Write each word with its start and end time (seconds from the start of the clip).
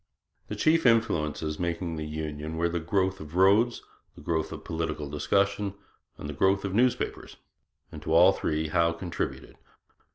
The 0.47 0.55
chief 0.55 0.87
influences 0.87 1.59
making 1.59 1.95
for 1.95 2.01
union 2.01 2.57
were 2.57 2.69
the 2.69 2.79
growth 2.79 3.19
of 3.19 3.35
roads, 3.35 3.83
the 4.15 4.21
growth 4.21 4.51
of 4.51 4.63
political 4.63 5.07
discussion, 5.07 5.75
and 6.17 6.27
the 6.27 6.33
growth 6.33 6.65
of 6.65 6.73
newspapers; 6.73 7.37
and 7.91 8.01
to 8.01 8.11
all 8.11 8.31
three 8.31 8.69
Howe 8.69 8.93
contributed. 8.93 9.57